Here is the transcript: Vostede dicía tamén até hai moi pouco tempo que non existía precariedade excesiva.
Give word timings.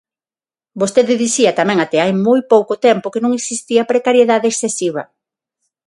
Vostede 0.81 1.21
dicía 1.23 1.57
tamén 1.59 1.79
até 1.81 1.97
hai 2.03 2.13
moi 2.27 2.39
pouco 2.53 2.73
tempo 2.87 3.11
que 3.13 3.23
non 3.23 3.31
existía 3.39 3.89
precariedade 3.91 4.47
excesiva. 4.49 5.03